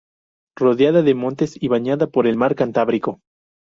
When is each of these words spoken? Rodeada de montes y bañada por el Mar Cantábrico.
Rodeada 0.57 1.03
de 1.03 1.13
montes 1.13 1.61
y 1.61 1.67
bañada 1.67 2.07
por 2.07 2.25
el 2.25 2.35
Mar 2.35 2.55
Cantábrico. 2.55 3.21